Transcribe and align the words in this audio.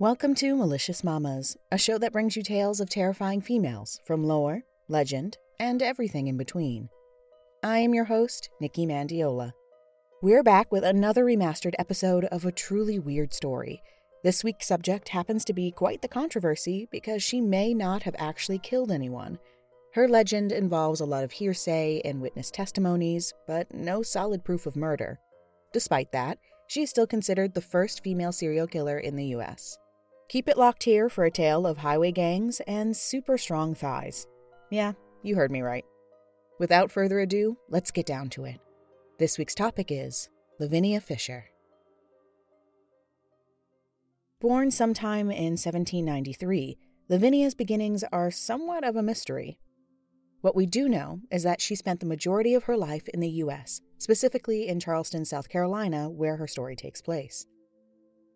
Welcome 0.00 0.36
to 0.36 0.54
Malicious 0.54 1.02
Mamas, 1.02 1.56
a 1.72 1.76
show 1.76 1.98
that 1.98 2.12
brings 2.12 2.36
you 2.36 2.44
tales 2.44 2.78
of 2.78 2.88
terrifying 2.88 3.40
females 3.40 4.00
from 4.04 4.22
lore, 4.22 4.62
legend, 4.86 5.38
and 5.58 5.82
everything 5.82 6.28
in 6.28 6.36
between. 6.36 6.88
I 7.64 7.78
am 7.78 7.94
your 7.94 8.04
host, 8.04 8.48
Nikki 8.60 8.86
Mandiola. 8.86 9.50
We're 10.22 10.44
back 10.44 10.70
with 10.70 10.84
another 10.84 11.24
remastered 11.24 11.74
episode 11.80 12.26
of 12.26 12.44
a 12.44 12.52
truly 12.52 13.00
weird 13.00 13.34
story. 13.34 13.82
This 14.22 14.44
week's 14.44 14.68
subject 14.68 15.08
happens 15.08 15.44
to 15.46 15.52
be 15.52 15.72
quite 15.72 16.00
the 16.00 16.06
controversy 16.06 16.86
because 16.92 17.20
she 17.20 17.40
may 17.40 17.74
not 17.74 18.04
have 18.04 18.14
actually 18.20 18.60
killed 18.60 18.92
anyone. 18.92 19.36
Her 19.94 20.06
legend 20.06 20.52
involves 20.52 21.00
a 21.00 21.06
lot 21.06 21.24
of 21.24 21.32
hearsay 21.32 22.02
and 22.04 22.22
witness 22.22 22.52
testimonies, 22.52 23.34
but 23.48 23.74
no 23.74 24.04
solid 24.04 24.44
proof 24.44 24.64
of 24.64 24.76
murder. 24.76 25.18
Despite 25.72 26.12
that, 26.12 26.38
she 26.68 26.82
is 26.82 26.90
still 26.90 27.08
considered 27.08 27.54
the 27.54 27.60
first 27.60 28.04
female 28.04 28.30
serial 28.30 28.68
killer 28.68 29.00
in 29.00 29.16
the 29.16 29.34
US. 29.34 29.76
Keep 30.28 30.50
it 30.50 30.58
locked 30.58 30.84
here 30.84 31.08
for 31.08 31.24
a 31.24 31.30
tale 31.30 31.66
of 31.66 31.78
highway 31.78 32.12
gangs 32.12 32.60
and 32.66 32.94
super 32.94 33.38
strong 33.38 33.74
thighs. 33.74 34.26
Yeah, 34.70 34.92
you 35.22 35.36
heard 35.36 35.50
me 35.50 35.62
right. 35.62 35.86
Without 36.58 36.90
further 36.90 37.20
ado, 37.20 37.56
let's 37.70 37.90
get 37.90 38.04
down 38.04 38.28
to 38.30 38.44
it. 38.44 38.60
This 39.18 39.38
week's 39.38 39.54
topic 39.54 39.90
is 39.90 40.28
Lavinia 40.60 41.00
Fisher. 41.00 41.46
Born 44.38 44.70
sometime 44.70 45.30
in 45.30 45.56
1793, 45.56 46.76
Lavinia's 47.08 47.54
beginnings 47.54 48.04
are 48.12 48.30
somewhat 48.30 48.84
of 48.84 48.96
a 48.96 49.02
mystery. 49.02 49.58
What 50.42 50.54
we 50.54 50.66
do 50.66 50.90
know 50.90 51.20
is 51.32 51.42
that 51.44 51.62
she 51.62 51.74
spent 51.74 52.00
the 52.00 52.06
majority 52.06 52.52
of 52.52 52.64
her 52.64 52.76
life 52.76 53.08
in 53.08 53.20
the 53.20 53.30
U.S., 53.30 53.80
specifically 53.96 54.68
in 54.68 54.78
Charleston, 54.78 55.24
South 55.24 55.48
Carolina, 55.48 56.10
where 56.10 56.36
her 56.36 56.46
story 56.46 56.76
takes 56.76 57.00
place. 57.00 57.46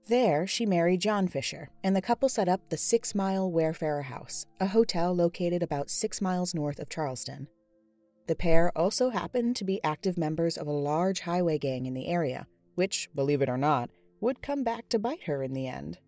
There, 0.09 0.49
she 0.49 0.67
married 0.67 1.01
John 1.01 1.29
Fisher, 1.29 1.71
and 1.85 1.95
the 1.95 2.03
couple 2.03 2.29
set 2.29 2.49
up 2.49 2.61
the 2.69 2.77
Six 2.77 3.15
Mile 3.15 3.51
Wayfarer 3.51 4.03
House, 4.03 4.47
a 4.59 4.67
hotel 4.67 5.15
located 5.15 5.63
about 5.63 5.91
six 5.91 6.21
miles 6.21 6.55
north 6.55 6.81
of 6.81 6.89
Charleston. 6.89 7.47
The 8.27 8.35
pair 8.35 8.77
also 8.77 9.11
happened 9.11 9.55
to 9.57 9.65
be 9.65 9.83
active 9.85 10.19
members 10.19 10.59
of 10.59 10.67
a 10.67 10.73
large 10.73 11.21
highway 11.21 11.59
gang 11.59 11.87
in 11.87 11.95
the 11.95 12.09
area, 12.09 12.49
which, 12.75 13.09
believe 13.15 13.43
it 13.43 13.49
or 13.49 13.57
not, 13.57 13.91
would 14.21 14.43
come 14.43 14.65
back 14.65 14.89
to 14.89 14.99
bite 14.99 15.25
her 15.25 15.43
in 15.43 15.53
the 15.53 15.69
end. 15.69 15.99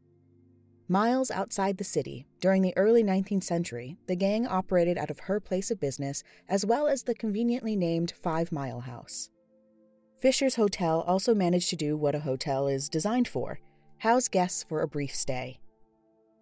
Miles 0.89 1.31
outside 1.31 1.79
the 1.79 1.85
city, 1.85 2.27
during 2.41 2.63
the 2.63 2.77
early 2.77 3.03
19th 3.03 3.45
century, 3.45 3.97
the 4.07 4.17
gang 4.17 4.47
operated 4.47 4.99
out 4.99 5.11
of 5.11 5.21
her 5.21 5.39
place 5.39 5.71
of 5.71 5.81
business 5.81 6.25
as 6.49 6.67
well 6.67 6.89
as 6.89 7.05
the 7.05 7.15
conveniently 7.15 7.77
named 7.77 8.13
Five 8.23 8.51
Mile 8.51 8.81
House. 8.81 9.31
Fisher's 10.21 10.57
Hotel 10.57 11.03
also 11.07 11.35
managed 11.35 11.71
to 11.71 11.77
do 11.77 11.97
what 11.97 12.15
a 12.15 12.21
hotel 12.21 12.67
is 12.67 12.89
designed 12.89 13.29
for 13.29 13.61
house 14.05 14.29
guests 14.29 14.63
for 14.63 14.83
a 14.83 14.87
brief 14.87 15.15
stay. 15.15 15.59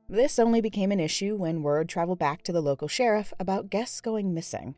This 0.08 0.40
only 0.40 0.60
became 0.60 0.90
an 0.90 0.98
issue 0.98 1.36
when 1.36 1.62
word 1.62 1.88
traveled 1.88 2.18
back 2.18 2.42
to 2.42 2.52
the 2.52 2.60
local 2.60 2.88
sheriff 2.88 3.32
about 3.38 3.70
guests 3.70 4.00
going 4.00 4.34
missing. 4.34 4.74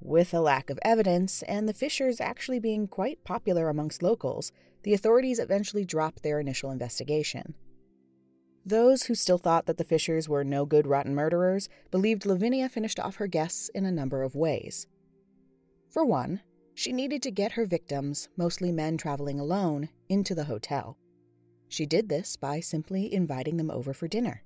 With 0.00 0.32
a 0.32 0.40
lack 0.40 0.70
of 0.70 0.78
evidence, 0.80 1.42
and 1.42 1.68
the 1.68 1.74
Fishers 1.74 2.18
actually 2.18 2.58
being 2.58 2.88
quite 2.88 3.22
popular 3.22 3.68
amongst 3.68 4.02
locals, 4.02 4.50
the 4.82 4.94
authorities 4.94 5.38
eventually 5.38 5.84
dropped 5.84 6.22
their 6.22 6.40
initial 6.40 6.70
investigation. 6.70 7.54
Those 8.64 9.02
who 9.02 9.14
still 9.14 9.36
thought 9.36 9.66
that 9.66 9.76
the 9.76 9.84
Fishers 9.84 10.26
were 10.26 10.42
no 10.42 10.64
good 10.64 10.86
rotten 10.86 11.14
murderers 11.14 11.68
believed 11.90 12.24
Lavinia 12.24 12.70
finished 12.70 12.98
off 12.98 13.16
her 13.16 13.26
guests 13.26 13.68
in 13.74 13.84
a 13.84 13.92
number 13.92 14.22
of 14.22 14.34
ways. 14.34 14.86
For 15.90 16.06
one, 16.06 16.40
she 16.72 16.92
needed 16.92 17.20
to 17.24 17.30
get 17.30 17.52
her 17.52 17.66
victims, 17.66 18.30
mostly 18.38 18.72
men 18.72 18.96
traveling 18.96 19.38
alone, 19.38 19.90
into 20.08 20.34
the 20.34 20.44
hotel. 20.44 20.96
She 21.70 21.86
did 21.86 22.08
this 22.08 22.36
by 22.36 22.58
simply 22.58 23.14
inviting 23.14 23.56
them 23.56 23.70
over 23.70 23.94
for 23.94 24.08
dinner. 24.08 24.42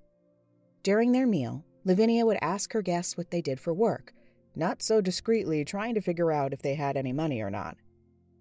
During 0.82 1.12
their 1.12 1.26
meal, 1.26 1.64
Lavinia 1.84 2.26
would 2.26 2.36
ask 2.42 2.74
her 2.74 2.82
guests 2.82 3.16
what 3.16 3.30
they 3.30 3.40
did 3.40 3.58
for 3.58 3.72
work, 3.72 4.12
not 4.54 4.82
so 4.82 5.00
discreetly 5.00 5.64
trying 5.64 5.94
to 5.94 6.02
figure 6.02 6.30
out 6.30 6.52
if 6.52 6.60
they 6.60 6.74
had 6.74 6.98
any 6.98 7.14
money 7.14 7.40
or 7.40 7.50
not. 7.50 7.78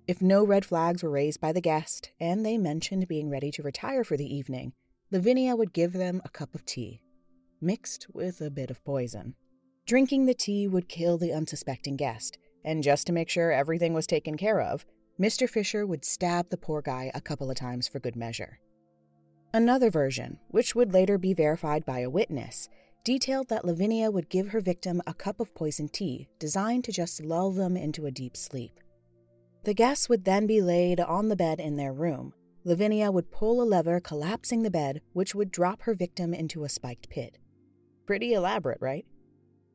If 0.06 0.22
no 0.22 0.46
red 0.46 0.66
flags 0.66 1.02
were 1.02 1.10
raised 1.10 1.40
by 1.40 1.54
the 1.54 1.62
guest, 1.62 2.12
and 2.20 2.46
they 2.46 2.58
mentioned 2.58 3.08
being 3.08 3.30
ready 3.30 3.52
to 3.52 3.64
retire 3.64 4.04
for 4.04 4.18
the 4.18 4.36
evening, 4.36 4.74
Lavinia 5.12 5.56
would 5.56 5.72
give 5.72 5.94
them 5.94 6.22
a 6.26 6.30
cup 6.30 6.54
of 6.54 6.66
tea, 6.66 7.02
mixed 7.62 8.08
with 8.14 8.42
a 8.42 8.52
bit 8.52 8.70
of 8.70 8.84
poison. 8.84 9.36
Drinking 9.86 10.26
the 10.26 10.34
tea 10.34 10.68
would 10.68 10.90
kill 10.90 11.18
the 11.18 11.32
unsuspecting 11.32 11.96
guest, 11.96 12.38
and 12.66 12.84
just 12.84 13.08
to 13.08 13.14
make 13.14 13.30
sure 13.30 13.54
everything 13.54 13.94
was 13.94 14.08
taken 14.08 14.36
care 14.36 14.60
of, 14.60 14.86
Mr. 15.18 15.50
Fisher 15.50 15.86
would 15.86 16.04
stab 16.04 16.50
the 16.50 16.58
poor 16.58 16.82
guy 16.82 17.12
a 17.14 17.22
couple 17.22 17.50
of 17.50 17.56
times 17.56 17.88
for 17.88 18.00
good 18.00 18.18
measure. 18.18 18.60
Another 19.56 19.92
version, 19.92 20.40
which 20.48 20.74
would 20.74 20.94
later 20.94 21.20
be 21.20 21.36
verified 21.36 21.86
by 21.86 22.00
a 22.00 22.10
witness, 22.10 22.70
detailed 23.04 23.50
that 23.50 23.64
Lavinia 23.64 24.10
would 24.10 24.28
give 24.30 24.48
her 24.48 24.60
victim 24.60 25.00
a 25.06 25.14
cup 25.14 25.40
of 25.40 25.54
poisoned 25.54 25.94
tea 25.94 26.28
designed 26.40 26.84
to 26.86 26.92
just 26.92 27.24
lull 27.24 27.52
them 27.52 27.78
into 27.78 28.08
a 28.08 28.12
deep 28.12 28.36
sleep. 28.36 28.80
The 29.64 29.76
guests 29.76 30.10
would 30.10 30.26
then 30.26 30.48
be 30.48 30.60
laid 30.60 31.00
on 31.00 31.30
the 31.30 31.36
bed 31.36 31.60
in 31.60 31.76
their 31.76 31.94
room. 31.94 32.34
Lavinia 32.64 33.12
would 33.12 33.32
pull 33.32 33.62
a 33.62 33.64
lever 33.64 34.00
collapsing 34.00 34.64
the 34.64 34.72
bed, 34.72 35.02
which 35.14 35.36
would 35.36 35.52
drop 35.52 35.84
her 35.84 35.94
victim 35.94 36.34
into 36.34 36.64
a 36.64 36.70
spiked 36.70 37.10
pit. 37.10 37.38
Pretty 38.08 38.34
elaborate, 38.34 38.82
right? 38.82 39.06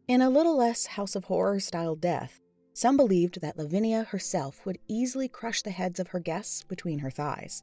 In 0.08 0.22
a 0.22 0.30
little 0.30 0.56
less 0.56 0.86
House 0.86 1.14
of 1.14 1.24
Horror 1.24 1.60
style 1.60 1.94
death, 1.94 2.40
some 2.74 2.96
believed 2.96 3.40
that 3.42 3.56
Lavinia 3.56 4.02
herself 4.04 4.66
would 4.66 4.78
easily 4.88 5.28
crush 5.28 5.62
the 5.62 5.70
heads 5.70 6.00
of 6.00 6.08
her 6.08 6.20
guests 6.20 6.64
between 6.64 6.98
her 6.98 7.10
thighs. 7.10 7.62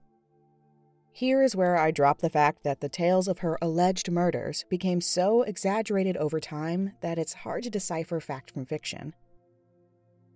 Here 1.15 1.41
is 1.41 1.55
where 1.55 1.77
I 1.77 1.91
drop 1.91 2.19
the 2.19 2.29
fact 2.29 2.65
that 2.65 2.81
the 2.81 2.89
tales 2.89 3.29
of 3.29 3.39
her 3.39 3.57
alleged 3.61 4.11
murders 4.11 4.65
became 4.69 4.99
so 4.99 5.43
exaggerated 5.43 6.17
over 6.17 6.41
time 6.41 6.91
that 6.99 7.17
it's 7.17 7.31
hard 7.31 7.63
to 7.63 7.69
decipher 7.69 8.19
fact 8.19 8.51
from 8.51 8.65
fiction. 8.65 9.13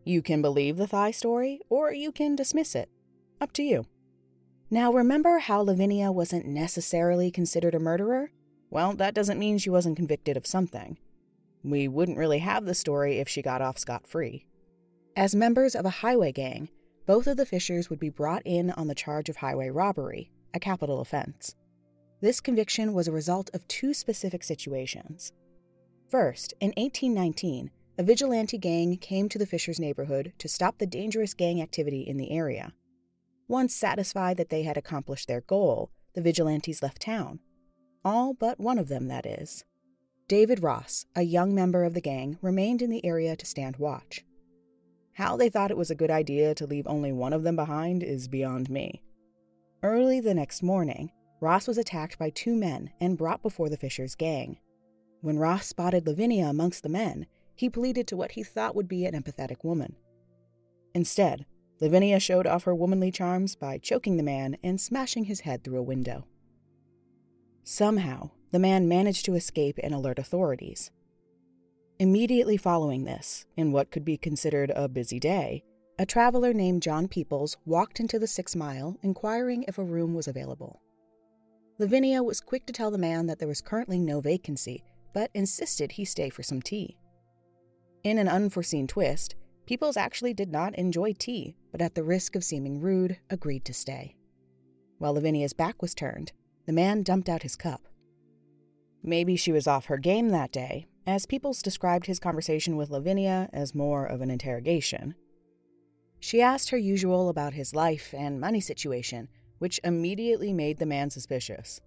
You 0.05 0.21
can 0.21 0.41
believe 0.41 0.77
the 0.77 0.87
thigh 0.87 1.11
story, 1.11 1.59
or 1.67 1.91
you 1.91 2.13
can 2.13 2.33
dismiss 2.33 2.75
it. 2.75 2.87
Up 3.41 3.51
to 3.53 3.61
you. 3.61 3.87
Now, 4.71 4.93
remember 4.93 5.39
how 5.39 5.63
Lavinia 5.63 6.13
wasn't 6.13 6.45
necessarily 6.45 7.29
considered 7.29 7.75
a 7.75 7.79
murderer? 7.79 8.31
Well, 8.69 8.93
that 8.93 9.13
doesn't 9.13 9.37
mean 9.37 9.57
she 9.57 9.69
wasn't 9.69 9.97
convicted 9.97 10.37
of 10.37 10.47
something. 10.47 10.97
We 11.61 11.89
wouldn't 11.89 12.17
really 12.17 12.39
have 12.39 12.63
the 12.63 12.73
story 12.73 13.19
if 13.19 13.27
she 13.27 13.41
got 13.41 13.61
off 13.61 13.77
scot 13.77 14.07
free. 14.07 14.45
As 15.17 15.35
members 15.35 15.75
of 15.75 15.85
a 15.85 15.89
highway 15.89 16.31
gang, 16.31 16.69
both 17.05 17.27
of 17.27 17.35
the 17.35 17.45
Fishers 17.45 17.89
would 17.89 17.99
be 17.99 18.09
brought 18.09 18.43
in 18.45 18.71
on 18.71 18.87
the 18.87 18.95
charge 18.95 19.27
of 19.27 19.35
highway 19.35 19.69
robbery, 19.69 20.31
a 20.53 20.59
capital 20.59 21.01
offense. 21.01 21.55
This 22.21 22.41
conviction 22.41 22.93
was 22.93 23.07
a 23.07 23.13
result 23.13 23.49
of 23.53 23.67
two 23.67 23.93
specific 23.93 24.43
situations. 24.43 25.31
First, 26.09 26.53
in 26.59 26.69
1819, 26.77 27.71
a 27.97 28.03
vigilante 28.03 28.57
gang 28.57 28.97
came 28.97 29.29
to 29.29 29.37
the 29.37 29.45
Fishers 29.45 29.79
neighborhood 29.79 30.33
to 30.39 30.47
stop 30.47 30.77
the 30.77 30.87
dangerous 30.87 31.33
gang 31.33 31.61
activity 31.61 32.01
in 32.01 32.17
the 32.17 32.31
area. 32.31 32.73
Once 33.47 33.75
satisfied 33.75 34.37
that 34.37 34.49
they 34.49 34.63
had 34.63 34.77
accomplished 34.77 35.27
their 35.27 35.41
goal, 35.41 35.91
the 36.13 36.21
vigilantes 36.21 36.81
left 36.81 37.01
town. 37.01 37.39
All 38.03 38.33
but 38.33 38.59
one 38.59 38.79
of 38.79 38.87
them, 38.87 39.07
that 39.07 39.25
is. 39.25 39.63
David 40.27 40.61
Ross, 40.61 41.05
a 41.15 41.23
young 41.23 41.55
member 41.55 41.83
of 41.83 41.93
the 41.93 42.01
gang, 42.01 42.37
remained 42.41 42.81
in 42.81 42.89
the 42.89 43.03
area 43.05 43.35
to 43.35 43.45
stand 43.45 43.77
watch. 43.77 44.23
How 45.13 45.35
they 45.35 45.49
thought 45.49 45.71
it 45.71 45.77
was 45.77 45.91
a 45.91 45.95
good 45.95 46.11
idea 46.11 46.55
to 46.55 46.67
leave 46.67 46.87
only 46.87 47.11
one 47.11 47.33
of 47.33 47.43
them 47.43 47.55
behind 47.55 48.03
is 48.03 48.27
beyond 48.27 48.69
me. 48.69 49.01
Early 49.81 50.19
the 50.19 50.33
next 50.33 50.61
morning, 50.61 51.11
Ross 51.39 51.65
was 51.65 51.77
attacked 51.77 52.19
by 52.19 52.31
two 52.31 52.53
men 52.53 52.91
and 52.99 53.17
brought 53.17 53.41
before 53.41 53.69
the 53.69 53.77
Fishers 53.77 54.13
gang. 54.13 54.59
When 55.21 55.37
Ross 55.37 55.67
spotted 55.67 56.05
Lavinia 56.05 56.47
amongst 56.47 56.83
the 56.83 56.89
men, 56.89 57.27
he 57.55 57.69
pleaded 57.69 58.05
to 58.07 58.17
what 58.17 58.31
he 58.31 58.43
thought 58.43 58.75
would 58.75 58.89
be 58.89 59.05
an 59.05 59.13
empathetic 59.13 59.63
woman. 59.63 59.95
Instead, 60.93 61.45
Lavinia 61.79 62.19
showed 62.19 62.45
off 62.45 62.65
her 62.65 62.75
womanly 62.75 63.09
charms 63.09 63.55
by 63.55 63.77
choking 63.77 64.17
the 64.17 64.23
man 64.23 64.57
and 64.61 64.81
smashing 64.81 65.25
his 65.25 65.41
head 65.41 65.63
through 65.63 65.77
a 65.77 65.83
window. 65.83 66.25
Somehow, 67.63 68.31
the 68.51 68.59
man 68.59 68.89
managed 68.89 69.23
to 69.25 69.35
escape 69.35 69.79
and 69.81 69.93
alert 69.93 70.19
authorities. 70.19 70.91
Immediately 71.99 72.57
following 72.57 73.05
this, 73.05 73.45
in 73.55 73.71
what 73.71 73.91
could 73.91 74.03
be 74.03 74.17
considered 74.17 74.71
a 74.75 74.89
busy 74.89 75.19
day, 75.19 75.63
a 75.99 76.05
traveler 76.05 76.53
named 76.53 76.81
John 76.81 77.09
Peoples 77.09 77.57
walked 77.65 77.99
into 77.99 78.19
the 78.19 78.25
Six 78.25 78.55
Mile 78.55 78.97
inquiring 79.03 79.65
if 79.67 79.77
a 79.77 79.83
room 79.83 80.13
was 80.13 80.29
available. 80.29 80.81
Lavinia 81.77 82.23
was 82.23 82.39
quick 82.39 82.65
to 82.67 82.73
tell 82.73 82.89
the 82.89 82.97
man 82.97 83.25
that 83.25 83.37
there 83.37 83.49
was 83.49 83.59
currently 83.59 83.99
no 83.99 84.21
vacancy, 84.21 84.81
but 85.13 85.29
insisted 85.33 85.91
he 85.91 86.05
stay 86.05 86.29
for 86.29 86.41
some 86.41 86.61
tea. 86.61 86.97
In 88.05 88.17
an 88.17 88.29
unforeseen 88.29 88.87
twist, 88.87 89.35
Peoples 89.65 89.97
actually 89.97 90.33
did 90.33 90.49
not 90.49 90.73
enjoy 90.75 91.11
tea, 91.11 91.57
but 91.69 91.81
at 91.81 91.95
the 91.95 92.03
risk 92.03 92.33
of 92.33 92.45
seeming 92.45 92.79
rude, 92.79 93.19
agreed 93.29 93.65
to 93.65 93.73
stay. 93.73 94.15
While 94.99 95.15
Lavinia's 95.15 95.53
back 95.53 95.81
was 95.81 95.93
turned, 95.93 96.31
the 96.65 96.71
man 96.71 97.03
dumped 97.03 97.27
out 97.27 97.43
his 97.43 97.57
cup. 97.57 97.81
Maybe 99.03 99.35
she 99.35 99.51
was 99.51 99.67
off 99.67 99.87
her 99.87 99.97
game 99.97 100.29
that 100.29 100.53
day, 100.53 100.87
as 101.05 101.25
Peoples 101.25 101.61
described 101.61 102.05
his 102.05 102.19
conversation 102.19 102.77
with 102.77 102.89
Lavinia 102.89 103.49
as 103.51 103.75
more 103.75 104.05
of 104.05 104.21
an 104.21 104.31
interrogation. 104.31 105.13
She 106.19 106.41
asked 106.41 106.69
her 106.69 106.77
usual 106.77 107.29
about 107.29 107.53
his 107.53 107.73
life 107.73 108.13
and 108.13 108.39
money 108.39 108.59
situation, 108.61 109.29
which 109.57 109.79
immediately 109.83 110.53
made 110.53 110.77
the 110.77 110.85
man 110.85 111.09
suspicious. 111.09 111.81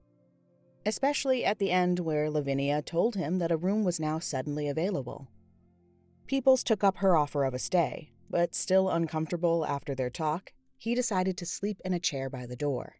especially 0.84 1.44
at 1.44 1.58
the 1.58 1.70
end 1.70 2.00
where 2.00 2.31
Lavinia 2.31 2.82
told 2.82 3.14
him 3.17 3.38
that 3.38 3.52
a 3.52 3.56
room 3.56 3.84
was 3.84 4.00
now 4.00 4.19
suddenly 4.19 4.69
available. 4.69 5.29
Peoples 6.26 6.64
took 6.64 6.82
up 6.82 6.99
her 6.99 7.17
offer 7.17 7.44
of 7.44 7.55
a 7.55 7.58
stay, 7.58 8.11
but 8.31 8.55
still 8.55 8.88
uncomfortable 8.88 9.67
after 9.67 9.94
their 9.94 10.11
talk, 10.11 10.52
he 10.79 10.94
decided 10.94 11.37
to 11.37 11.46
sleep 11.46 11.81
in 11.84 11.93
a 11.93 12.00
chair 12.00 12.29
by 12.29 12.46
the 12.46 12.56
door. 12.56 12.96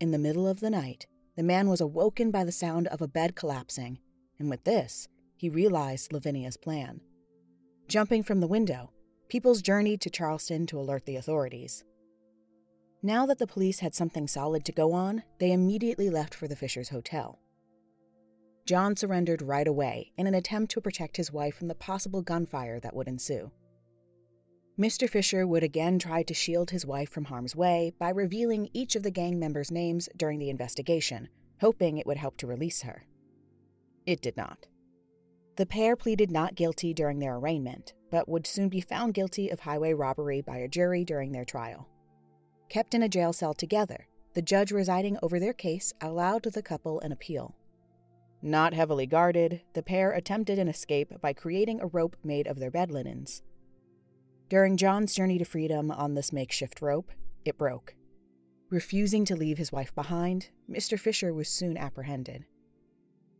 In 0.00 0.10
the 0.10 0.18
middle 0.18 0.48
of 0.48 0.60
the 0.60 0.70
night, 0.70 1.06
the 1.36 1.42
man 1.42 1.68
was 1.68 1.80
awoken 1.80 2.30
by 2.30 2.44
the 2.44 2.52
sound 2.52 2.86
of 2.88 3.02
a 3.02 3.08
bed 3.08 3.34
collapsing, 3.34 3.98
and 4.38 4.48
with 4.48 4.64
this, 4.64 5.08
he 5.36 5.48
realized 5.48 6.12
Lavinia's 6.12 6.56
plan. 6.56 7.00
Jumping 7.88 8.22
from 8.22 8.40
the 8.40 8.46
window, 8.46 8.91
Peoples 9.32 9.62
journeyed 9.62 10.02
to 10.02 10.10
Charleston 10.10 10.66
to 10.66 10.78
alert 10.78 11.06
the 11.06 11.16
authorities. 11.16 11.84
Now 13.02 13.24
that 13.24 13.38
the 13.38 13.46
police 13.46 13.80
had 13.80 13.94
something 13.94 14.28
solid 14.28 14.62
to 14.66 14.72
go 14.72 14.92
on, 14.92 15.22
they 15.38 15.52
immediately 15.52 16.10
left 16.10 16.34
for 16.34 16.46
the 16.46 16.54
Fishers 16.54 16.90
Hotel. 16.90 17.38
John 18.66 18.94
surrendered 18.94 19.40
right 19.40 19.66
away 19.66 20.12
in 20.18 20.26
an 20.26 20.34
attempt 20.34 20.70
to 20.72 20.82
protect 20.82 21.16
his 21.16 21.32
wife 21.32 21.54
from 21.54 21.68
the 21.68 21.74
possible 21.74 22.20
gunfire 22.20 22.78
that 22.80 22.94
would 22.94 23.08
ensue. 23.08 23.50
Mr. 24.78 25.08
Fisher 25.08 25.46
would 25.46 25.62
again 25.62 25.98
try 25.98 26.22
to 26.22 26.34
shield 26.34 26.70
his 26.70 26.84
wife 26.84 27.08
from 27.08 27.24
harm's 27.24 27.56
way 27.56 27.94
by 27.98 28.10
revealing 28.10 28.68
each 28.74 28.96
of 28.96 29.02
the 29.02 29.10
gang 29.10 29.38
members' 29.38 29.70
names 29.70 30.10
during 30.14 30.40
the 30.40 30.50
investigation, 30.50 31.26
hoping 31.58 31.96
it 31.96 32.06
would 32.06 32.18
help 32.18 32.36
to 32.36 32.46
release 32.46 32.82
her. 32.82 33.06
It 34.04 34.20
did 34.20 34.36
not. 34.36 34.66
The 35.56 35.66
pair 35.66 35.96
pleaded 35.96 36.30
not 36.30 36.54
guilty 36.54 36.94
during 36.94 37.18
their 37.18 37.36
arraignment, 37.36 37.92
but 38.10 38.28
would 38.28 38.46
soon 38.46 38.68
be 38.68 38.80
found 38.80 39.14
guilty 39.14 39.50
of 39.50 39.60
highway 39.60 39.92
robbery 39.92 40.40
by 40.40 40.58
a 40.58 40.68
jury 40.68 41.04
during 41.04 41.32
their 41.32 41.44
trial. 41.44 41.88
Kept 42.68 42.94
in 42.94 43.02
a 43.02 43.08
jail 43.08 43.32
cell 43.32 43.52
together, 43.52 44.08
the 44.34 44.40
judge 44.40 44.72
residing 44.72 45.18
over 45.22 45.38
their 45.38 45.52
case 45.52 45.92
allowed 46.00 46.44
the 46.44 46.62
couple 46.62 47.00
an 47.00 47.12
appeal. 47.12 47.54
Not 48.40 48.72
heavily 48.72 49.06
guarded, 49.06 49.60
the 49.74 49.82
pair 49.82 50.12
attempted 50.12 50.58
an 50.58 50.68
escape 50.68 51.20
by 51.20 51.32
creating 51.34 51.80
a 51.80 51.86
rope 51.86 52.16
made 52.24 52.46
of 52.46 52.58
their 52.58 52.70
bed 52.70 52.90
linens. 52.90 53.42
During 54.48 54.76
John's 54.76 55.14
journey 55.14 55.38
to 55.38 55.44
freedom 55.44 55.90
on 55.90 56.14
this 56.14 56.32
makeshift 56.32 56.80
rope, 56.80 57.12
it 57.44 57.58
broke. 57.58 57.94
Refusing 58.70 59.24
to 59.26 59.36
leave 59.36 59.58
his 59.58 59.70
wife 59.70 59.94
behind, 59.94 60.48
Mr. 60.68 60.98
Fisher 60.98 61.32
was 61.34 61.48
soon 61.48 61.76
apprehended. 61.76 62.46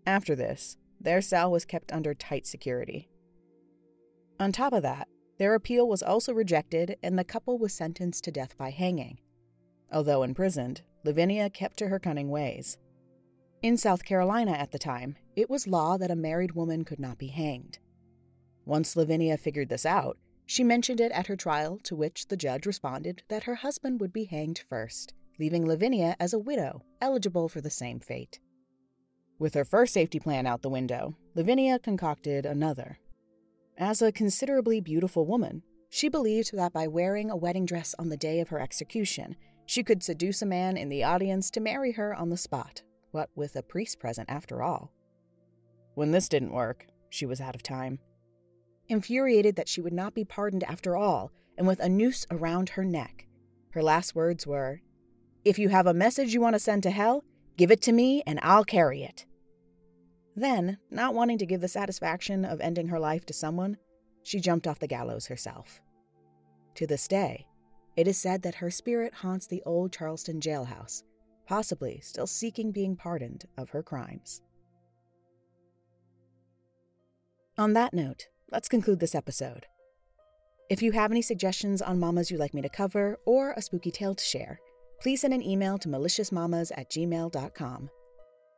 After 0.06 0.34
this, 0.34 0.76
their 1.02 1.20
cell 1.20 1.50
was 1.50 1.64
kept 1.64 1.92
under 1.92 2.14
tight 2.14 2.46
security. 2.46 3.08
On 4.38 4.52
top 4.52 4.72
of 4.72 4.82
that, 4.82 5.08
their 5.38 5.54
appeal 5.54 5.88
was 5.88 6.02
also 6.02 6.32
rejected, 6.32 6.96
and 7.02 7.18
the 7.18 7.24
couple 7.24 7.58
was 7.58 7.74
sentenced 7.74 8.24
to 8.24 8.30
death 8.30 8.56
by 8.56 8.70
hanging. 8.70 9.18
Although 9.92 10.22
imprisoned, 10.22 10.82
Lavinia 11.04 11.50
kept 11.50 11.76
to 11.78 11.88
her 11.88 11.98
cunning 11.98 12.30
ways. 12.30 12.78
In 13.62 13.76
South 13.76 14.04
Carolina 14.04 14.52
at 14.52 14.72
the 14.72 14.78
time, 14.78 15.16
it 15.36 15.50
was 15.50 15.66
law 15.66 15.96
that 15.96 16.10
a 16.10 16.16
married 16.16 16.52
woman 16.52 16.84
could 16.84 16.98
not 16.98 17.18
be 17.18 17.28
hanged. 17.28 17.78
Once 18.64 18.96
Lavinia 18.96 19.36
figured 19.36 19.68
this 19.68 19.86
out, 19.86 20.16
she 20.46 20.64
mentioned 20.64 21.00
it 21.00 21.12
at 21.12 21.26
her 21.26 21.36
trial, 21.36 21.78
to 21.84 21.96
which 21.96 22.28
the 22.28 22.36
judge 22.36 22.66
responded 22.66 23.22
that 23.28 23.44
her 23.44 23.54
husband 23.56 24.00
would 24.00 24.12
be 24.12 24.24
hanged 24.24 24.64
first, 24.68 25.14
leaving 25.38 25.66
Lavinia 25.66 26.16
as 26.20 26.32
a 26.32 26.38
widow, 26.38 26.82
eligible 27.00 27.48
for 27.48 27.60
the 27.60 27.70
same 27.70 28.00
fate. 28.00 28.38
With 29.42 29.54
her 29.54 29.64
first 29.64 29.92
safety 29.92 30.20
plan 30.20 30.46
out 30.46 30.62
the 30.62 30.70
window, 30.70 31.16
Lavinia 31.34 31.80
concocted 31.80 32.46
another. 32.46 33.00
As 33.76 34.00
a 34.00 34.12
considerably 34.12 34.80
beautiful 34.80 35.26
woman, 35.26 35.64
she 35.90 36.08
believed 36.08 36.56
that 36.56 36.72
by 36.72 36.86
wearing 36.86 37.28
a 37.28 37.36
wedding 37.36 37.66
dress 37.66 37.92
on 37.98 38.08
the 38.08 38.16
day 38.16 38.38
of 38.38 38.50
her 38.50 38.60
execution, 38.60 39.34
she 39.66 39.82
could 39.82 40.00
seduce 40.00 40.42
a 40.42 40.46
man 40.46 40.76
in 40.76 40.88
the 40.88 41.02
audience 41.02 41.50
to 41.50 41.60
marry 41.60 41.90
her 41.90 42.14
on 42.14 42.28
the 42.28 42.36
spot, 42.36 42.82
what 43.10 43.30
with 43.34 43.56
a 43.56 43.64
priest 43.64 43.98
present 43.98 44.30
after 44.30 44.62
all. 44.62 44.92
When 45.96 46.12
this 46.12 46.28
didn't 46.28 46.52
work, 46.52 46.86
she 47.10 47.26
was 47.26 47.40
out 47.40 47.56
of 47.56 47.64
time. 47.64 47.98
Infuriated 48.88 49.56
that 49.56 49.68
she 49.68 49.80
would 49.80 49.92
not 49.92 50.14
be 50.14 50.24
pardoned 50.24 50.62
after 50.62 50.96
all, 50.96 51.32
and 51.58 51.66
with 51.66 51.80
a 51.80 51.88
noose 51.88 52.24
around 52.30 52.68
her 52.68 52.84
neck, 52.84 53.26
her 53.70 53.82
last 53.82 54.14
words 54.14 54.46
were, 54.46 54.82
If 55.44 55.58
you 55.58 55.68
have 55.70 55.88
a 55.88 55.92
message 55.92 56.32
you 56.32 56.40
want 56.40 56.54
to 56.54 56.60
send 56.60 56.84
to 56.84 56.92
hell, 56.92 57.24
give 57.56 57.72
it 57.72 57.82
to 57.82 57.92
me 57.92 58.22
and 58.24 58.38
I'll 58.40 58.64
carry 58.64 59.02
it. 59.02 59.26
Then, 60.34 60.78
not 60.90 61.14
wanting 61.14 61.38
to 61.38 61.46
give 61.46 61.60
the 61.60 61.68
satisfaction 61.68 62.44
of 62.44 62.60
ending 62.60 62.88
her 62.88 62.98
life 62.98 63.26
to 63.26 63.32
someone, 63.32 63.76
she 64.22 64.40
jumped 64.40 64.66
off 64.66 64.78
the 64.78 64.86
gallows 64.86 65.26
herself. 65.26 65.80
To 66.76 66.86
this 66.86 67.06
day, 67.06 67.46
it 67.96 68.08
is 68.08 68.16
said 68.16 68.42
that 68.42 68.56
her 68.56 68.70
spirit 68.70 69.12
haunts 69.12 69.46
the 69.46 69.62
old 69.66 69.92
Charleston 69.92 70.40
jailhouse, 70.40 71.02
possibly 71.46 72.00
still 72.00 72.26
seeking 72.26 72.72
being 72.72 72.96
pardoned 72.96 73.44
of 73.58 73.70
her 73.70 73.82
crimes. 73.82 74.40
On 77.58 77.74
that 77.74 77.92
note, 77.92 78.28
let's 78.50 78.68
conclude 78.68 79.00
this 79.00 79.14
episode. 79.14 79.66
If 80.70 80.80
you 80.80 80.92
have 80.92 81.10
any 81.10 81.20
suggestions 81.20 81.82
on 81.82 82.00
mamas 82.00 82.30
you'd 82.30 82.40
like 82.40 82.54
me 82.54 82.62
to 82.62 82.68
cover 82.70 83.18
or 83.26 83.52
a 83.52 83.60
spooky 83.60 83.90
tale 83.90 84.14
to 84.14 84.24
share, 84.24 84.58
please 85.02 85.20
send 85.20 85.34
an 85.34 85.42
email 85.42 85.76
to 85.78 85.88
maliciousmamas 85.88 86.72
at 86.74 86.90
gmail.com. 86.90 87.90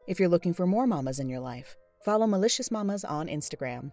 If 0.07 0.21
you're 0.21 0.29
looking 0.29 0.53
for 0.53 0.67
more 0.67 0.87
mamas 0.87 1.19
in 1.19 1.31
your 1.31 1.41
life, 1.41 1.77
follow 2.05 2.27
Malicious 2.27 2.71
Mamas 2.71 3.05
on 3.05 3.27
Instagram. 3.27 3.91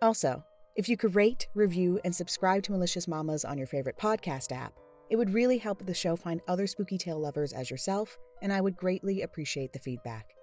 Also, 0.00 0.42
if 0.76 0.88
you 0.88 0.96
could 0.96 1.14
rate, 1.14 1.46
review, 1.54 2.00
and 2.04 2.14
subscribe 2.14 2.62
to 2.62 2.72
Malicious 2.72 3.06
Mamas 3.06 3.44
on 3.44 3.58
your 3.58 3.66
favorite 3.66 3.98
podcast 3.98 4.50
app, 4.50 4.72
it 5.10 5.16
would 5.16 5.34
really 5.34 5.58
help 5.58 5.84
the 5.84 5.92
show 5.92 6.16
find 6.16 6.40
other 6.48 6.66
spooky 6.66 6.96
tale 6.96 7.18
lovers 7.18 7.52
as 7.52 7.70
yourself, 7.70 8.16
and 8.40 8.50
I 8.50 8.62
would 8.62 8.76
greatly 8.76 9.20
appreciate 9.20 9.74
the 9.74 9.78
feedback. 9.78 10.34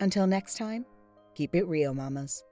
Until 0.00 0.26
next 0.26 0.56
time, 0.56 0.86
keep 1.34 1.54
it 1.54 1.66
real, 1.66 1.92
mamas. 1.92 2.42